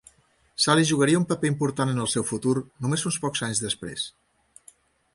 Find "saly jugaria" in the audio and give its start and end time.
0.63-1.19